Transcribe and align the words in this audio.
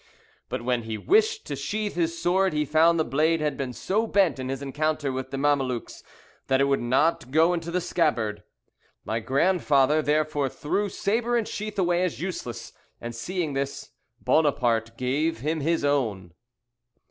But 0.49 0.63
when 0.63 0.81
he 0.81 0.97
wished 0.97 1.45
to 1.45 1.55
sheath 1.55 1.93
his 1.93 2.19
sword 2.19 2.53
he 2.53 2.65
found 2.65 2.97
the 2.99 3.03
blade 3.05 3.39
had 3.39 3.55
been 3.55 3.71
so 3.71 4.07
bent 4.07 4.39
in 4.39 4.49
his 4.49 4.59
encounter 4.59 5.11
with 5.11 5.29
the 5.29 5.37
Mamelukes 5.37 6.01
that 6.47 6.59
it 6.59 6.63
would 6.63 6.81
not 6.81 7.29
go 7.29 7.53
into 7.53 7.69
the 7.69 7.79
scabbard. 7.81 8.41
My 9.05 9.19
grandfather 9.19 10.01
therefore 10.01 10.49
threw 10.49 10.89
sabre 10.89 11.37
and 11.37 11.47
sheath 11.47 11.77
away 11.77 12.01
as 12.01 12.19
useless, 12.19 12.73
and, 12.99 13.13
seeing 13.13 13.53
this, 13.53 13.91
Buonaparte 14.19 14.97
gave 14.97 15.41
him 15.41 15.59
his 15.59 15.85
own." 15.85 16.33